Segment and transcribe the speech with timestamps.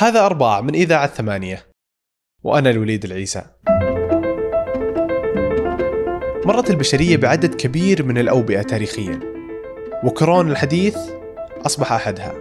[0.00, 1.66] هذا أرباع من إذاعة ثمانية
[2.42, 3.42] وأنا الوليد العيسى.
[6.44, 9.20] مرت البشرية بعدد كبير من الأوبئة تاريخيا.
[10.04, 10.96] وكورونا الحديث
[11.66, 12.34] أصبح أحدها.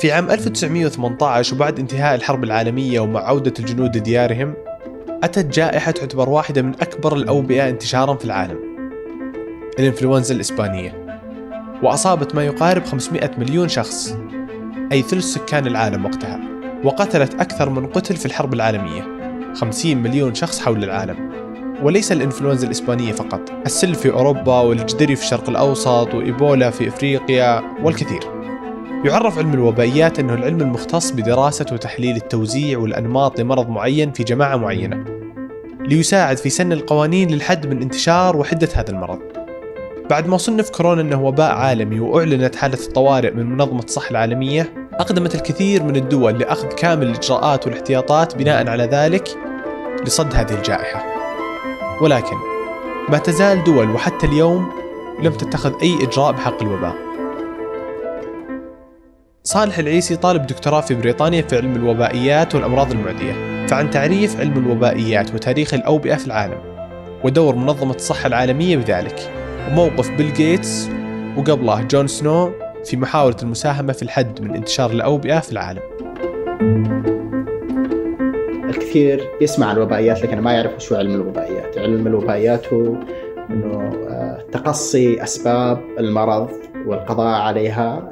[0.00, 4.54] في عام 1918 وبعد انتهاء الحرب العالمية ومع عودة الجنود لديارهم
[5.22, 8.58] أتت جائحة تعتبر واحدة من أكبر الأوبئة انتشارا في العالم.
[9.78, 11.20] الإنفلونزا الإسبانية.
[11.82, 14.16] وأصابت ما يقارب 500 مليون شخص.
[14.92, 16.40] أي ثلث سكان العالم وقتها
[16.84, 19.02] وقتلت أكثر من قتل في الحرب العالمية
[19.54, 21.32] 50 مليون شخص حول العالم.
[21.82, 28.20] وليس الإنفلونزا الإسبانية فقط السل في أوروبا والجدري في الشرق الأوسط وإيبولا في إفريقيا والكثير.
[29.04, 35.04] يعرف علم الوبائيات أنه العلم المختص بدراسة وتحليل التوزيع والأنماط لمرض معين في جماعة معينة
[35.80, 39.20] ليساعد في سن القوانين للحد من انتشار وحدة هذا المرض.
[40.10, 45.34] بعد ما صنف كورونا أنه وباء عالمي وأعلنت حالة الطوارئ من منظمة الصحة العالمية أقدمت
[45.34, 49.28] الكثير من الدول لأخذ كامل الإجراءات والاحتياطات بناء على ذلك
[50.06, 51.04] لصد هذه الجائحة.
[52.02, 52.36] ولكن
[53.08, 54.68] ما تزال دول وحتى اليوم
[55.22, 56.94] لم تتخذ أي إجراء بحق الوباء.
[59.44, 65.34] صالح العيسي طالب دكتوراه في بريطانيا في علم الوبائيات والأمراض المعدية فعن تعريف علم الوبائيات
[65.34, 66.58] وتاريخ الأوبئة في العالم
[67.24, 69.32] ودور منظمة الصحة العالمية بذلك
[69.68, 70.88] وموقف بيل جيتس
[71.36, 75.82] وقبله جون سنو في محاولة المساهمة في الحد من انتشار الأوبئة في العالم
[78.68, 82.94] الكثير يسمع الوبائيات لكن ما يعرف شو علم الوبائيات علم الوبائيات هو
[83.50, 86.50] إنه آه، تقصي أسباب المرض
[86.86, 88.10] والقضاء عليها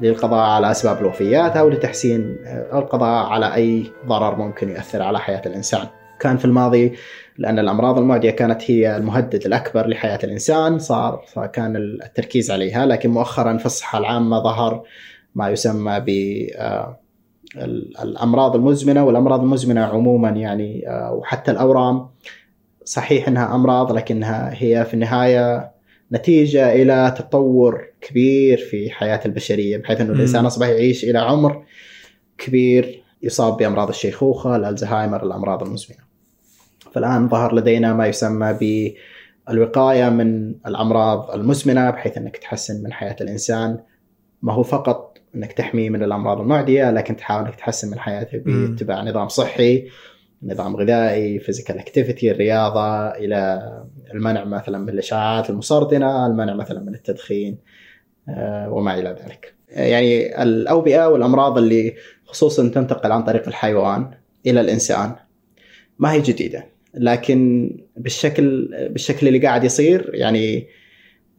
[0.00, 5.42] للقضاء على أسباب الوفيات أو لتحسين آه، القضاء على أي ضرر ممكن يؤثر على حياة
[5.46, 5.86] الإنسان.
[6.20, 6.92] كان في الماضي
[7.38, 13.56] لأن الأمراض المعدية كانت هي المهدد الأكبر لحياة الإنسان صار فكان التركيز عليها لكن مؤخرا
[13.56, 14.82] في الصحه العامة ظهر
[15.34, 16.08] ما يسمى ب
[16.56, 17.00] آه،
[18.02, 22.08] الأمراض المزمنة والأمراض المزمنة عموما يعني آه، وحتى الأورام
[22.84, 25.70] صحيح إنها أمراض لكنها هي في النهاية
[26.12, 31.64] نتيجة إلى تطور كبير في حياة البشرية بحيث إنه الإنسان أصبح يعيش إلى عمر
[32.38, 36.05] كبير يصاب بأمراض الشيخوخة، الألزهايمر، الأمراض المزمنة.
[36.96, 38.58] فالآن ظهر لدينا ما يسمى
[39.48, 43.78] بالوقاية من الأمراض المزمنة بحيث أنك تحسن من حياة الإنسان.
[44.42, 49.02] ما هو فقط أنك تحميه من الأمراض المعدية لكن تحاول أنك تحسن من حياته باتباع
[49.02, 49.88] نظام صحي
[50.42, 53.62] نظام غذائي physical activity الرياضة إلى
[54.14, 57.58] المنع مثلا من الاشعاعات المسرطنة المنع مثلا من التدخين
[58.28, 59.54] آه، وما إلى ذلك.
[59.68, 64.10] يعني الأوبئة والأمراض اللي خصوصا تنتقل عن طريق الحيوان
[64.46, 65.14] إلى الإنسان
[65.98, 70.68] ما هي جديدة؟ لكن بالشكل بالشكل اللي قاعد يصير يعني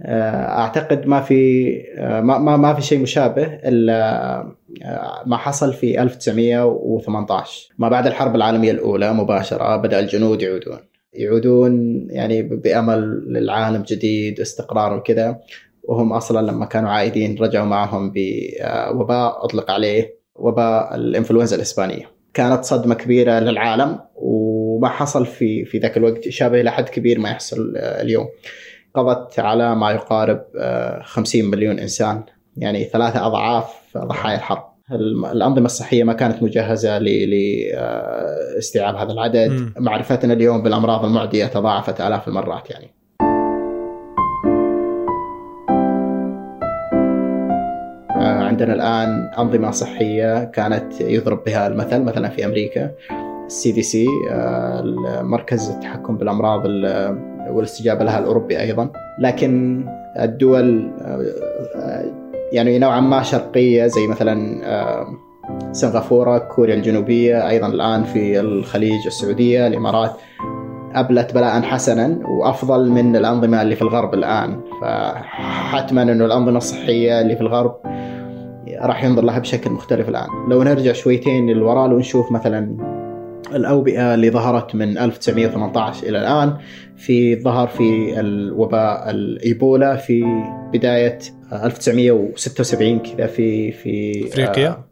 [0.02, 4.40] آه، أعتقد ما في آه، ما ما, ما في شيء مشابه إلا
[4.84, 10.78] آه، ما حصل في 1918 ما بعد الحرب العالمية الأولى مباشرة بدأ الجنود يعودون.
[11.14, 15.40] يعودون يعني بأمل للعالم جديد واستقرار وكذا.
[15.84, 22.12] وهم أصلا لما كانوا عائدين رجعوا معهم بوباء أطلق عليه وباء الإنفلونزا الإسبانية.
[22.34, 24.00] كانت صدمة كبيرة للعالم
[24.78, 28.28] وما حصل في في ذاك الوقت يشابه إلى حد كبير ما يحصل اليوم.
[28.94, 30.44] قضت على ما يقارب
[31.04, 32.24] 50 آه، مليون إنسان
[32.58, 34.64] يعني ثلاثة أضعاف ضحايا الحرب.
[35.34, 39.74] الأنظمة الصحية ما كانت مجهزة لاستيعاب هذا العدد؟ م.
[39.78, 42.94] معرفتنا اليوم بالأمراض المعدية تضاعفت آلاف المرات يعني.
[48.16, 52.92] آه، عندنا الآن أنظمة صحية كانت يضرب بها المثل مثلا في أمريكا.
[53.48, 54.08] ال CDC
[55.22, 56.62] مركز التحكم بالأمراض
[57.50, 58.90] والاستجابة لها الأوروبي أيضا.
[59.20, 59.86] لكن
[60.20, 62.06] الدول آه،
[62.52, 65.08] يعني نوعا ما شرقية زي مثلا آه،
[65.72, 70.12] سنغافورة كوريا الجنوبية أيضا الآن في الخليج السعودية الإمارات
[70.94, 74.62] أبلت بلاء حسنا وأفضل من الأنظمة اللي في الغرب الآن.
[74.82, 77.76] فحتما إنه الأنظمة الصحية اللي في الغرب
[78.82, 80.28] راح ينظر لها بشكل مختلف الآن.
[80.50, 82.97] لو نرجع شويتين للوراء ونشوف مثلا
[83.56, 86.58] الأوبئة اللي ظهرت من 1918 إلى الآن
[86.98, 90.24] في ظهر في الوباء الإيبولا في
[90.74, 91.20] بداية
[91.54, 94.84] 1976 كذا في في أفريقيا؟ آه،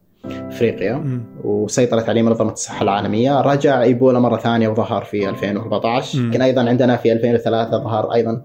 [0.48, 1.24] أفريقيا.
[1.44, 3.42] وسيطرت عليه منظمة الصحة العالمية.
[3.42, 8.42] رجع إيبولا مرة ثانية وظهر في 2014 لكن أيضا عندنا في 2003 ظهر أيضا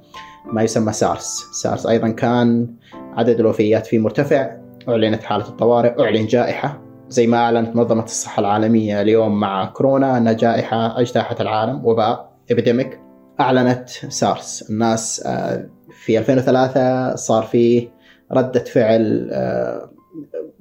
[0.53, 1.45] ما يسمى سارس.
[1.63, 4.51] سارس أيضا كان عدد الوفيات فيه مرتفع.
[4.89, 6.90] أعلنت حالة الطوارئ أعلن جائحة.
[7.11, 13.01] زي ما أعلنت منظمة الصحة العالمية اليوم مع كورونا ان جائحه اجتاحت العالم وباء إبيديميك
[13.41, 15.69] أعلنت سارس الناس آه،
[16.05, 17.89] في 2003 صار في
[18.33, 19.91] ردة فعل آه،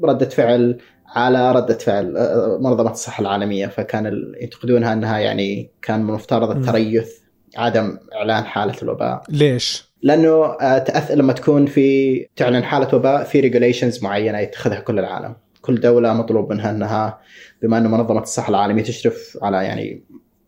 [0.04, 6.10] ردة فعل على ردة فعل آه، منظمة الصحة العالمية فكان ينتقدونها أنها يعني كان من
[6.10, 6.58] المفترض.
[6.58, 7.12] التريث
[7.58, 14.04] عدم إعلان حالة الوباء ليش؟ لأنه تأثر لما تكون في تعلن حالة وباء في regulations
[14.04, 17.20] معينة يتخذها كل العالم كل دولة مطلوب منها أنها
[17.62, 20.04] بما أنه منظمة الصحة العالمية تشرف على يعني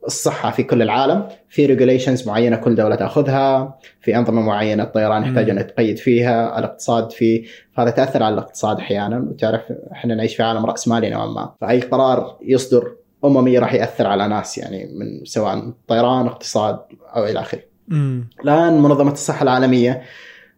[0.05, 5.45] الصحة في كل العالم في regulations معينة كل دولة تأخذها في أنظمة معينة الطيران يحتاج
[5.45, 5.57] مم.
[5.57, 9.17] أن يتقيد فيها الاقتصاد في فهذا تأثر على الاقتصاد أحيانا.
[9.19, 9.61] وتعرف
[9.91, 11.53] إحنا نعيش في عالم رأسمالي نوعا ما.
[11.61, 16.79] فأي قرار يصدر أممي راح يأثر على ناس يعني من سواء طيران اقتصاد
[17.15, 17.61] أو إلى آخره.
[17.91, 20.01] امم الآن منظمة الصحة العالمية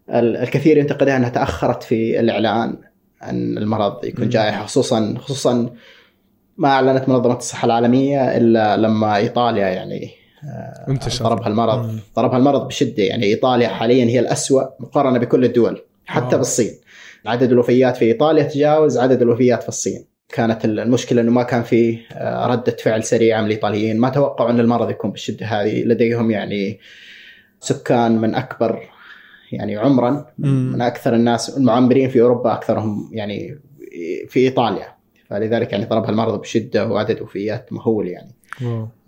[0.10, 2.78] ال- الكثير ينتقدها أنها تأخرت في الإعلان.
[3.24, 4.30] عن المرض يكون مم.
[4.30, 5.70] جائحة خصوصا خصوصا
[6.58, 10.10] ما أعلنت منظمة الصحة العالمية إلا لما إيطاليا يعني
[10.44, 11.26] آه، انتشر.
[11.26, 12.00] ضربها المرض.
[12.16, 16.38] ضربها المرض بشدة يعني إيطاليا حاليا هي الأسوأ مقارنة بكل الدول حتى واو.
[16.38, 16.72] بالصين
[17.26, 22.00] عدد الوفيات في إيطاليا تجاوز عدد الوفيات في الصين كانت المشكلة أنه ما كان في
[22.12, 26.80] آه، ردة فعل سريعة من الإيطاليين ما توقعوا أن المرض يكون بالشدة هذه لديهم يعني
[27.60, 28.90] سكان من أكبر
[29.54, 30.26] يعني عمرا.
[30.38, 33.60] من أكثر الناس المعمرين في أوروبا أكثرهم يعني
[34.28, 34.88] في إيطاليا
[35.30, 38.36] فلذلك يعني ضربها المرض بشدة وعدد وفيات مهول يعني.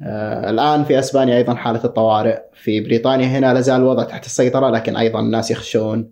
[0.03, 4.69] آه الآن في أسبانيا أيضا حالة الطوارئ في بريطانيا هنا لا زال الوضع تحت السيطرة
[4.69, 6.11] لكن أيضا الناس يخشون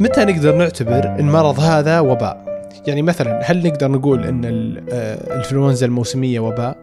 [0.00, 2.46] متى نقدر نعتبر المرض هذا وباء؟
[2.86, 4.44] يعني مثلا هل نقدر نقول إن
[4.92, 6.76] آه، الإنفلونزا الموسمية وباء؟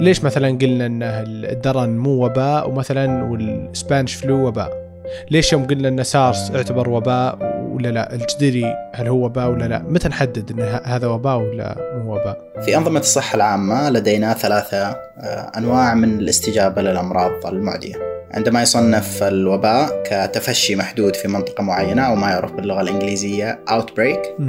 [0.00, 1.02] ليش مثلا قلنا إن
[1.44, 4.84] الدرن مو وباء ومثلا والسبانش فلو وباء؟
[5.30, 7.38] ليش يوم قلنا إن سارس اعتبر وباء
[7.72, 12.12] ولا لا؟ الجدري هل هو وباء ولا لا؟ متى نحدد إن هذا وباء ولا مو
[12.14, 17.94] وباء؟ في أنظمة الصحة العامة لدينا ثلاثة آه، أنواع من الاستجابة للأمراض المعدية
[18.34, 24.42] عندما يصنف الوباء كتفشي محدود في منطقة معينة أو ما يعرف باللغة الإنجليزية outbreak.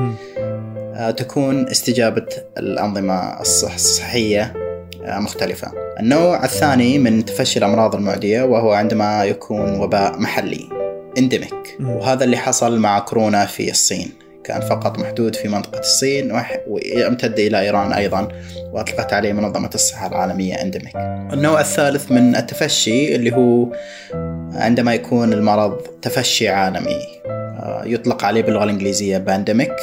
[0.95, 2.25] آه، تكون استجابة
[2.57, 4.53] الأنظمة الصح- الصحية
[5.07, 5.71] مختلفة.
[5.99, 10.69] النوع الثاني من تفشي الأمراض المعدية وهو عندما يكون وباء محلي
[11.17, 11.89] endemic مم.
[11.89, 14.11] وهذا اللي حصل مع كورونا في الصين.
[14.45, 18.27] كان فقط محدود في منطقة الصين ويمتد إلى إيران أيضا
[18.71, 20.95] وأطلقت عليه منظمة الصحة العالمية endemic
[21.33, 23.67] النوع الثالث من التفشي اللي هو
[24.53, 26.99] عندما يكون المرض تفشي عالمي.
[27.25, 29.75] آه، يطلق عليه باللغة الإنجليزية pandemic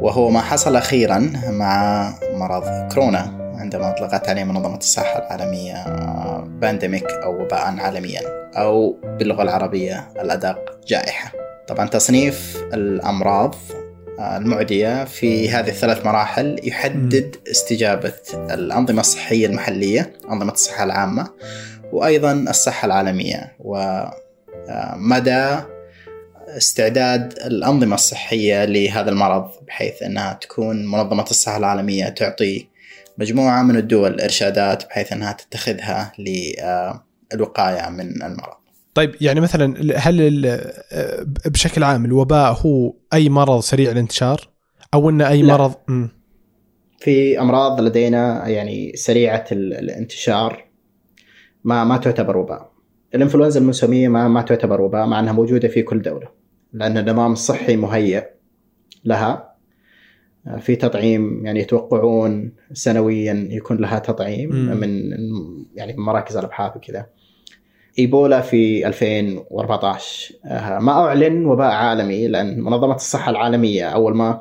[0.00, 3.41] وهو ما حصل أخيرا مع مرض كورونا.
[3.54, 5.84] عندما أطلقت عليه منظمة الصحة العالمية
[6.44, 8.20] pandemic أو وباء عالميا
[8.56, 11.32] أو باللغة العربية الأدق جائحة.
[11.68, 13.54] طبعا تصنيف الأمراض
[14.20, 21.28] المعدية في هذه الثلاث مراحل يحدد استجابة الأنظمة الصحية المحلية أنظمة الصحة العامة
[21.92, 23.56] وأيضا الصحة العالمية.
[24.68, 25.56] ومدى
[26.56, 32.71] استعداد الأنظمة الصحية لهذا المرض بحيث أنها تكون منظمة الصحة العالمية تعطي
[33.18, 38.56] مجموعة من الدول إرشادات بحيث أنها تتخذها للوقاية من المرض.
[38.94, 40.46] طيب يعني مثلا هل
[40.92, 44.48] آه، بشكل عام الوباء هو أي مرض سريع الانتشار؟
[44.94, 45.52] أو ان أي لا.
[45.54, 46.08] مرض؟ مم.
[46.98, 50.64] في أمراض لدينا يعني سريعة ال- الانتشار
[51.64, 52.72] ما ما تعتبر وباء.
[53.14, 56.28] الإنفلونزا الموسمية ما ما تعتبر وباء مع أنها موجودة في كل دولة
[56.72, 58.24] لأن النظام الصحي مهيئ
[59.04, 59.51] لها.
[60.58, 64.76] في تطعيم يعني يتوقعون سنويا يكون لها تطعيم مم.
[64.76, 65.12] من
[65.74, 67.06] يعني من مراكز الأبحاث وكذا
[67.98, 74.40] إيبولا في 2014 آه، ما أعلن وباء عالمي لأن منظمة الصحة العالمية أول ما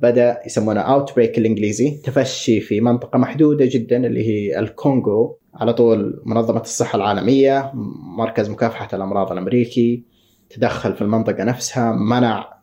[0.00, 6.60] بدأ يسمونه outbreak الإنجليزي تفشي في منطقة محدودة جدا اللي هي الكونغو على طول منظمة
[6.60, 7.70] الصحة العالمية
[8.18, 10.04] مركز مكافحة الأمراض الأمريكي
[10.50, 12.54] تدخل في المنطقة نفسها منع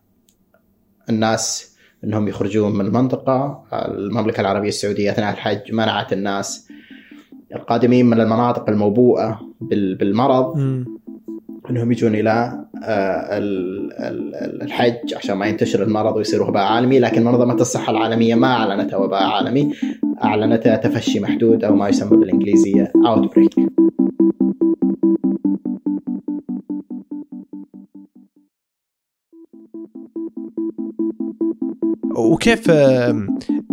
[1.09, 1.70] الناس
[2.03, 6.67] إنهم يخرجون من المنطقة المملكة العربية السعودية أثناء الحج منعت الناس
[7.55, 10.58] القادمين من المناطق الموبوءة بال- بالمرض.
[11.70, 17.24] إنهم يجون إلى آه، ال- ال- الحج عشان ما ينتشر المرض ويصير وباء عالمي لكن
[17.24, 19.74] منظمة الصحة العالمية ما أعلنتها وباء عالمي
[20.24, 23.63] أعلنتها تفشي محدود أو ما يسمى بالإنجليزية outbreak
[32.21, 33.27] وكيف آه،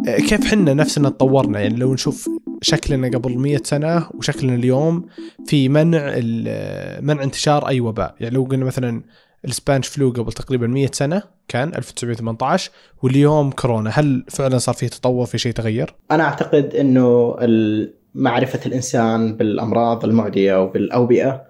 [0.07, 2.29] كيف حنا نفسنا تطورنا يعني لو نشوف
[2.63, 5.07] شكلنا قبل 100 سنة وشكلنا اليوم
[5.47, 9.03] في منع ال- منع انتشار أي وباء يعني لو قلنا مثلا
[9.45, 12.71] السبانش فلو قبل تقريبا 100 سنة كان 1918
[13.03, 18.61] واليوم كورونا هل فعلا صار فيه تطور في شيء تغير؟ أنا أعتقد إنه ال- معرفه
[18.67, 21.43] الإنسان بالأمراض المعدية وبالأوبئة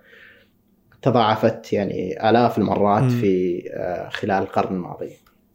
[1.02, 3.08] تضاعفت يعني آلاف المرات مم.
[3.20, 5.10] في آه، خلال القرن الماضي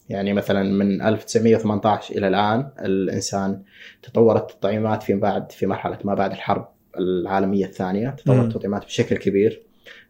[0.09, 3.61] يعني مثلا من 1918 إلى الآن الإنسان
[4.03, 6.67] تطورت التطعيمات في بعد في مرحلة ما بعد الحرب
[6.99, 8.15] العالمية الثانية مم.
[8.15, 9.61] تطورت التطعيمات بشكل كبير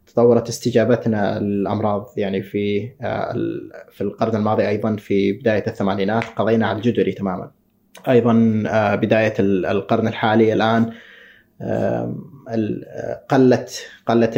[0.08, 3.34] تطورت استجابتنا للأمراض يعني في آه،
[3.92, 7.52] في القرن الماضي أيضا في بداية الثمانينات قضينا على الجدري تماما
[8.10, 10.92] أيضا آه، بداية ال- القرن الحالي الآن آم،
[11.62, 12.16] ال- آه،
[13.32, 14.38] قلت قلت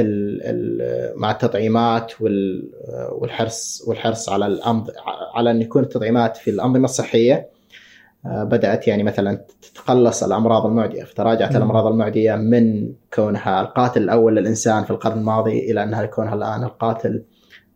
[1.15, 2.71] مع التطعيمات وال-
[3.11, 4.89] والحرص والحرص على الأنظ
[5.35, 7.49] على أن يكون التطعيمات في الأنظمة الصحية
[8.25, 11.57] آه، بدأت يعني مثلا تتقلص الأمراض المعدية فتراجعت مم.
[11.57, 17.23] الأمراض المعدية من كونها القاتل الأول للإنسان في القرن الماضي إلى أنها كونها الآن القاتل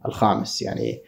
[0.06, 1.02] الخامس يعني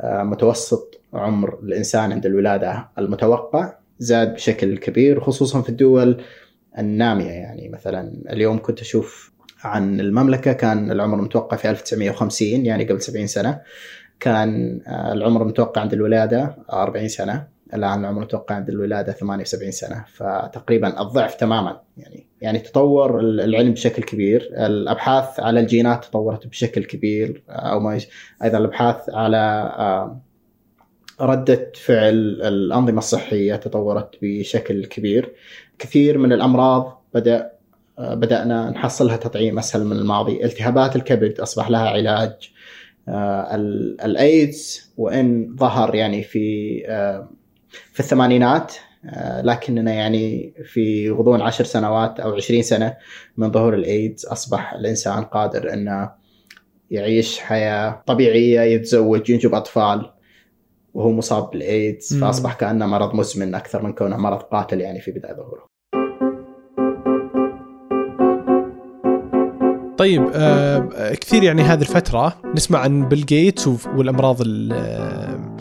[0.00, 6.22] آه، متوسط عمر الإنسان عند الولادة المتوقع زاد بشكل كبير خصوصا في الدول
[6.78, 7.68] النامية يعني.
[7.68, 9.32] مثلا اليوم كنت أشوف
[9.64, 13.60] عن المملكة كان العمر المتوقع في 1950 يعني قبل 70 سنة.
[14.20, 17.46] كان آه، العمر المتوقع عند الولادة 40 سنة.
[17.74, 20.04] الآن العمر المتوقع عند الولادة 78 سنة.
[20.14, 22.26] فتقريبا الضعف تماما يعني.
[22.40, 24.50] يعني تطور العلم بشكل كبير.
[24.52, 27.42] الأبحاث على الجينات تطورت بشكل كبير.
[27.48, 28.00] أو ما
[28.44, 29.36] أيضا الأبحاث على
[29.78, 30.20] آه،
[31.20, 35.32] ردة فعل الأنظمة الصحية تطورت بشكل كبير.
[35.78, 37.50] كثير من الأمراض بدأ
[37.98, 40.44] بدأنا نحصل لها تطعيم أسهل من الماضي.
[40.44, 42.50] التهابات الكبد أصبح لها علاج.
[43.08, 47.28] آه، ال- الأيدز وإن ظهر يعني في آه،
[47.92, 48.74] في الثمانينات
[49.04, 52.96] آه، لكننا يعني في غضون عشر سنوات أو عشرين سنة
[53.36, 56.10] من ظهور الأيدز أصبح الإنسان قادر أنه
[56.90, 60.10] يعيش حياة طبيعية يتزوج ينجب أطفال.
[60.94, 62.18] وهو مصاب بالايدز.
[62.20, 65.70] فأصبح كأنه مرض مزمن أكثر من كونه مرض قاتل يعني في بداية ظهوره.
[69.98, 75.56] طيب آه كثير يعني هذه الفترة نسمع عن بيل جيتس والأمراض ال- آه،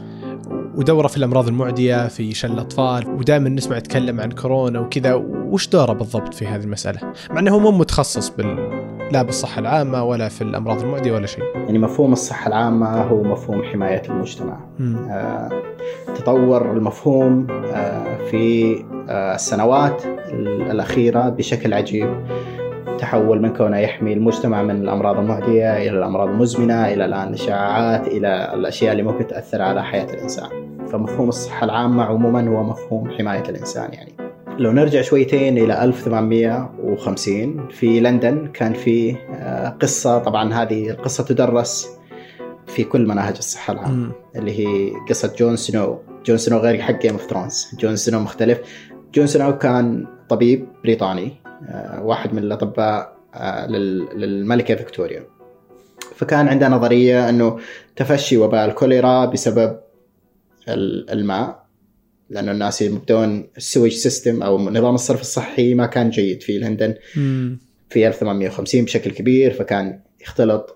[0.75, 5.13] ودوره في الأمراض المعدية في شل الأطفال ودائما نسمع يتكلم عن كورونا وكذا
[5.49, 6.99] وش دوره بالضبط في هذه المسألة
[7.31, 8.69] مع أنه هو مو متخصص بال
[9.11, 13.63] لا بالصحة العامة ولا في الأمراض المعدية ولا شيء يعني مفهوم الصحة العامة هو مفهوم
[13.63, 14.59] حماية المجتمع.
[15.09, 15.49] آه،
[16.15, 18.75] تطور المفهوم آه، في
[19.09, 20.03] آه، السنوات
[20.71, 22.09] الأخيرة بشكل عجيب
[22.99, 28.53] تحول من كونه يحمي المجتمع من الأمراض المعدية إلى الأمراض المزمنة إلى الآن الاشاعات إلى
[28.53, 30.49] الأشياء اللي ممكن تأثر على حياة الإنسان.
[30.91, 34.28] فمفهوم الصحة العامة عموما هو مفهوم حماية الإنسان يعني.
[34.59, 41.87] لو نرجع شويتين إلى 1850 في لندن كان في آه، قصة طبعا هذه القصة تدرس
[42.67, 44.11] في كل مناهج الصحة العامة.
[44.35, 45.99] اللي هي قصة جون سنو.
[46.25, 48.59] جون سنو غير حق Game of Thrones جون سنو مختلف.
[49.13, 51.31] جون سنو كان طبيب بريطاني
[51.69, 55.23] آه، واحد من الأطباء آه، لل- للملكة فيكتوريا.
[56.15, 57.59] فكان عنده نظرية أنه
[57.95, 59.79] تفشي وباء الكوليرا بسبب
[60.69, 61.68] ال- الماء.
[62.29, 66.95] لأنه الناس يبدون ال sewage system أو نظام الصرف الصحي ما كان جيد في لندن.
[67.89, 70.75] في 1850 بشكل كبير فكان يختلط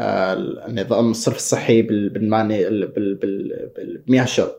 [0.00, 0.32] آه،
[0.68, 4.52] النظام الصرف الصحي بال- بالماء بال- بال- بال- بمياه الشرب.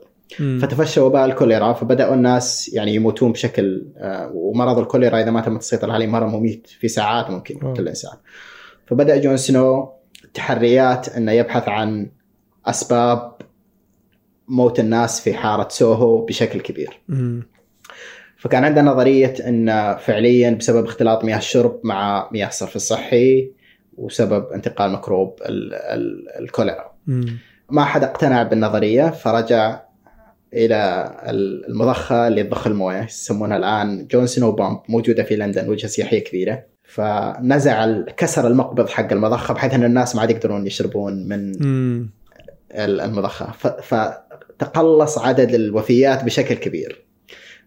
[0.60, 5.90] فتفشى وباء الكوليرا فبدأوا الناس يعني يموتون بشكل آه، ومرض الكوليرا إذا ما تم التسيطر
[5.90, 7.70] عليه مرض مميت في ساعات ممكن أوه.
[7.70, 8.12] يقتل الانسان
[8.86, 9.92] فبدأ جون سنو
[10.34, 12.10] تحريات إنه يبحث عن
[12.66, 13.32] أسباب
[14.48, 17.00] موت الناس في حارة سوهو بشكل كبير.
[18.36, 23.50] فكان عنده نظرية إن فعليا بسبب اختلاط مياه الشرب مع مياه الصرف الصحي
[23.96, 26.92] وسبب انتقال ميكروب ال- ال- الكوليرا.
[27.70, 29.80] ما حد اقتنع بالنظرية فرجع
[30.54, 31.12] إلى
[31.68, 36.62] المضخة اللي تضخ الموية يسمونها الآن جون سنو pump موجودة في لندن وجهة سياحية كبيرة.
[36.84, 41.52] فنزع كسر المقبض حق المضخة بحيث إن الناس ما عاد يقدرون يشربون من
[42.74, 43.52] المضخة.
[43.82, 44.12] ف-
[44.58, 47.04] فتقلص عدد الوفيات بشكل كبير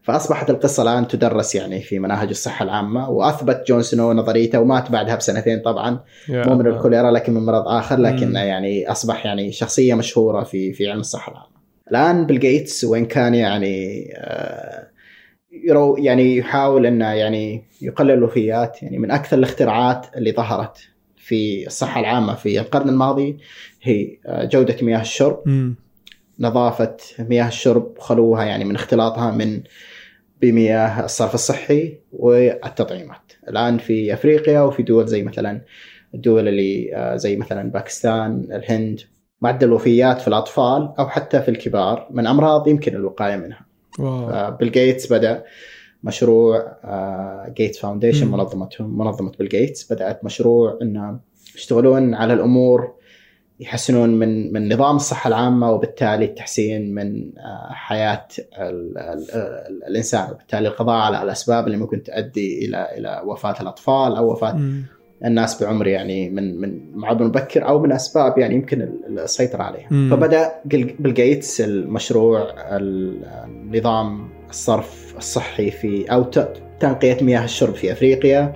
[0.04, 5.16] فأصبحت القصة الآن تدرس يعني في مناهج الصحة العامة وأثبت جون سنو نظريته ومات بعدها
[5.16, 6.68] بسنتين طبعا مو من.
[6.68, 8.36] الكوليرا لكن من مرض آخر لكن مم.
[8.36, 11.52] يعني أصبح يعني شخصية مشهورة في في علم الصحة العامة.
[11.92, 14.88] الآن بيل جيتس وإن كان يعني آه،
[15.52, 20.78] يرو يعني يحاول إنه يعني يقلل الوفيات يعني من أكثر الاختراعات اللي ظهرت
[21.18, 23.38] في الصحة العامة في القرن الماضي
[23.82, 25.76] هي آه، جودة مياه الشرب مم.
[26.42, 29.62] نظافة مياه الشرب خلوها يعني من اختلاطها من
[30.42, 35.62] بمياه الصرف الصحي والتطعيمات الآن في أفريقيا وفي دول زي مثلا
[36.14, 39.02] الدول اللي آه، زي مثلا باكستان الهند
[39.42, 43.66] معدل الوفيات في الأطفال أو حتى في الكبار من أمراض يمكن الوقاية منها.
[44.50, 45.44] بيل جيتس بدأ
[46.04, 46.78] مشروع
[47.50, 48.34] Gates Foundation مم.
[48.34, 51.20] منظمتهم منظمة بيل جيتس بدأت مشروع إنه
[51.56, 52.94] يشتغلون على الأمور
[53.62, 58.28] يحسنون من من نظام الصحة العامة وبالتالي التحسين من آه، حياة
[58.58, 59.26] ال ال
[59.88, 64.84] الإنسان وبالتالي القضاء على الأسباب اللي ممكن تؤدي إلى إلى وفاة الأطفال أو وفاة م.
[65.26, 70.10] الناس بعمر يعني من من عمر مبكر أو من أسباب يعني يمكن السيطرة عليها م.
[70.10, 76.24] فبدأ بيل جيتس المشروع النظام الصرف الصحي في أو
[76.80, 78.54] تنقية مياه الشرب في أفريقيا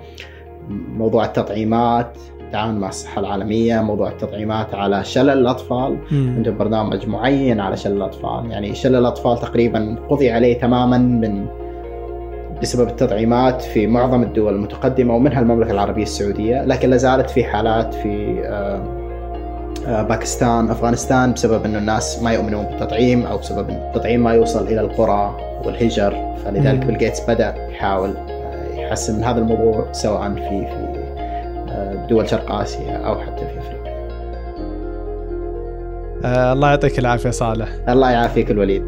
[0.70, 2.18] موضوع التطعيمات
[2.56, 5.98] التعاون مع الصحة العالمية موضوع التطعيمات على شلل الأطفال.
[6.12, 8.52] عندهم برنامج معين على شلل الأطفال.
[8.52, 11.46] يعني شلل الأطفال تقريبا قضي عليه تماما من
[12.62, 16.66] بسبب التطعيمات في معظم الدول المتقدمة ومنها المملكة العربية السعودية.
[16.66, 18.84] لكن لا زالت في حالات في آه،
[19.88, 24.68] آه، باكستان أفغانستان بسبب إنه الناس ما يؤمنون بالتطعيم أو بسبب إن التطعيم ما يوصل
[24.68, 26.36] إلى القرى والهجر.
[26.46, 31.05] فلذلك بيل جيتس بدأ يحاول آه، يحسن من هذا الموضوع سواء في في
[32.10, 33.96] دول شرق آسيا أو حتى في أفريقيا.
[36.26, 37.70] آه الله يعطيك العافية صالح.
[37.90, 38.84] الله يعافيك الوليد.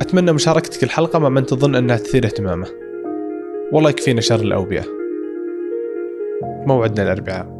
[0.00, 2.66] أتمنى مشاركتك الحلقة مع من تظن أنها تثير اهتمامه.
[3.72, 4.84] والله يكفينا شر الأوبئة.
[6.42, 7.55] موعدنا الأربعاء.